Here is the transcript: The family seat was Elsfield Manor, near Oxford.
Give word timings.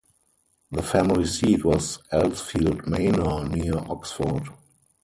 The 0.71 0.81
family 0.81 1.25
seat 1.27 1.63
was 1.63 1.99
Elsfield 2.11 2.87
Manor, 2.87 3.47
near 3.47 3.77
Oxford. 3.77 4.49